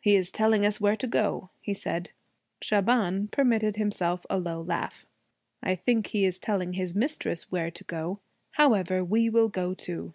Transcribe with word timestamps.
'He 0.00 0.16
is 0.16 0.32
telling 0.32 0.66
us 0.66 0.80
where 0.80 0.96
to 0.96 1.06
go,' 1.06 1.50
he 1.60 1.74
said. 1.74 2.10
Shaban 2.60 3.28
permitted 3.28 3.76
himself 3.76 4.26
a 4.28 4.36
low 4.36 4.60
laugh. 4.60 5.06
'I 5.62 5.76
think 5.76 6.08
he 6.08 6.24
is 6.24 6.40
telling 6.40 6.72
his 6.72 6.92
mistress 6.96 7.52
where 7.52 7.70
to 7.70 7.84
go. 7.84 8.18
However, 8.58 9.04
we 9.04 9.30
will 9.30 9.48
go 9.48 9.74
too.' 9.74 10.12